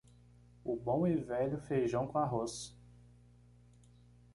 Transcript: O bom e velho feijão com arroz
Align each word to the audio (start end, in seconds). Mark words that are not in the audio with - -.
O 0.65 0.75
bom 0.75 1.05
e 1.05 1.15
velho 1.15 1.59
feijão 1.59 2.07
com 2.07 2.17
arroz 2.17 2.75